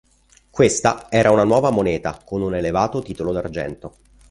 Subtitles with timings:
[0.49, 3.97] Questa era una nuova moneta con un elevato titolo d'argento.